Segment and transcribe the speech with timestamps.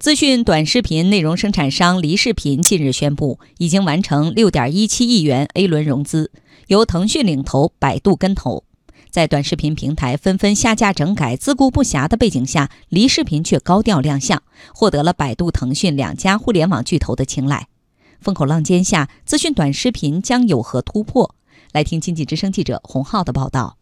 [0.00, 6.32] 资讯短视频内容生产商梨视频近日宣布，已经完成六点一七亿元 A 轮融资，
[6.68, 8.64] 由腾讯领投，百度跟投。
[9.10, 14.42] 在短视频平台纷纷下架整改、自顾不暇的背景下，梨视频却高调亮相，
[14.74, 17.68] 获得了百度、腾讯两家互联网巨头的青睐。
[18.22, 21.34] 风口浪尖下，资讯短视频将有何突破？
[21.74, 23.79] 来听经济之声记者洪浩的报道。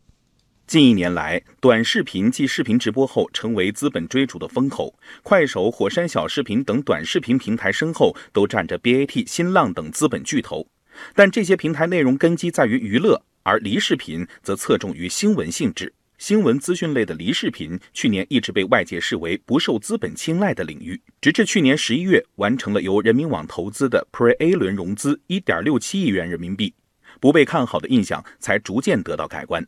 [0.68, 4.94] 近一年来，短视频继视频直播后成为资本追逐的风口。
[5.22, 10.68] 快手、火山小视频等短视频平台身后都站着 BAT、新浪等资本巨头。
[11.14, 15.90] 但这些平台内容根基在于娱乐，而梨视频则侧重于新闻性质。
[16.18, 26.74] 新闻资讯类的梨视频去年一直被外界视为不受资本青睐的领域，直至去年十一月完成了由人民网投资的 Pre A 轮融资一点六七亿元人民币，
[27.20, 29.66] 不被看好的印象才逐渐得到改观。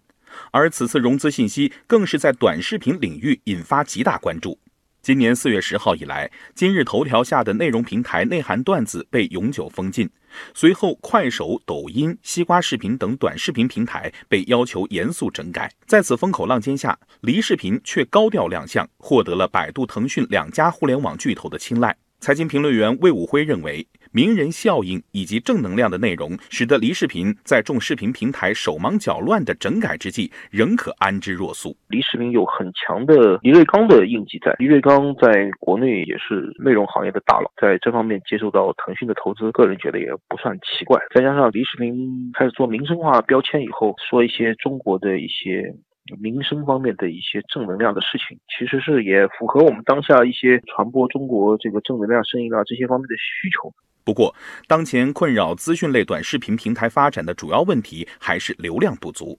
[0.50, 4.58] 而此次融资信息更是在短视频领域引发极大关注。
[5.02, 10.08] 今年四月十号以来，今日头条下的内容平台内涵段子被永久封禁，
[10.52, 15.72] 随后快手、抖音、西瓜视频等短视频平台被要求严肃整改。
[15.86, 21.96] 在此风口浪尖下，梨视频却高调亮相，获得了百度、腾讯两家互联网巨头的青睐。
[22.20, 23.86] 财经评论员魏武辉认为。
[24.12, 31.76] 名人效应以及正能量的内容，使得梨视频在众视频平台手忙脚乱的整改之际，仍可安之若素。
[31.88, 41.00] 梨视频有很强的黎瑞刚的印记在，李瑞刚在国内也是内容行业的大佬，在这方面接受到腾讯的投资，个人觉得也不算奇怪。
[41.14, 45.74] 再加上梨视频开始做民生化标签以后，说一些中国的一些。
[46.20, 53.72] 民生方面的一些正能量的事情，其实是也符合我们当下一些传播中国这个正能量声音啊这些方面的需求。
[54.10, 54.34] 不过，
[54.66, 59.38] 当前困扰资讯类短视频平台发展的主要问题还是流量不足。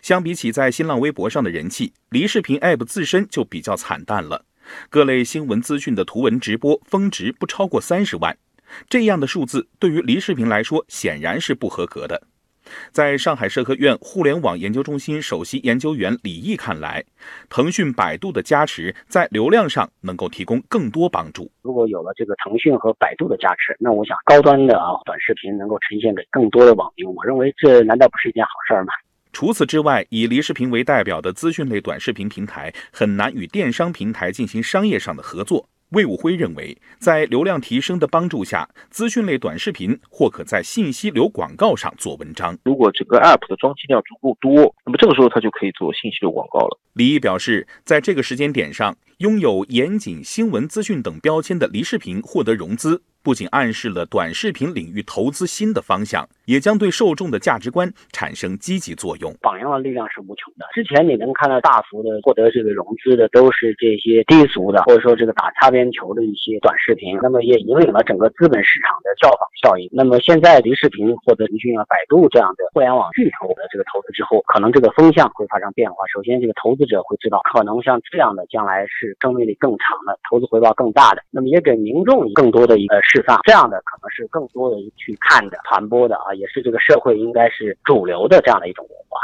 [0.00, 4.44] 相比起在新浪微博上的人气，离视频 App 自身就比较惨淡了。
[4.88, 8.38] 各类新闻资讯的图文直播峰值不超过三十万，
[8.88, 12.28] 这样的数字对于离视频来说显然是不合格的。
[12.90, 17.04] 在上海社科院互联网研究中心首席研究员李毅看来，
[17.48, 21.50] 腾讯、百度的加持在流量上能够提供更多帮助。
[21.62, 28.92] 如果有了这个腾讯和百度的加持，那我想高端的啊短视频能够呈现给更多的网民，我认为这难道不是一件好事吗？
[29.32, 35.66] 除此之外，以梨视频为代表的资讯类短视频平台很难与电商平台进行商业上的合作。
[35.92, 42.56] 魏武辉认为，在流量提升的帮助下，资讯类短视频或可在信息流广告上做文章。
[42.64, 46.78] 如果整个 App 的装机量足够多，那么这个时候它就可以做信息流广告了。
[46.94, 53.02] 李毅表示，在这个时间点上，拥有严谨新闻资讯等标签的梨视频获得融资。
[53.22, 59.32] 不仅暗示了短视频领域投资新的方向，也将对受众的价值观产生积极作用。
[59.40, 60.68] 榜样的力量是无穷的。
[60.74, 69.88] 之前你能看到大幅的获得这个融资的，都是这些低俗的，或者说这个打擦边球的一些短视频，那么也引领了整个资本市场的效仿效应。
[69.92, 76.04] 那么现在梨视频获得腾讯啊、百度这样的互联网巨头的这个投资之后，可能这个风向会发生变化。
[76.12, 81.22] 首先，这个投资者会知道，可能像这样的将来是生命力更长的，投资回报更大的。
[81.30, 83.00] 那么也给民众更多的一个。
[83.12, 89.20] 释放这样的可能是更多的去看的、传播的啊，也是这个社会应该是主流的这样的一种文化。